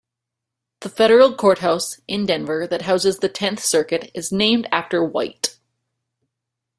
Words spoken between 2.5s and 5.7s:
that houses the Tenth Circuit is named after White.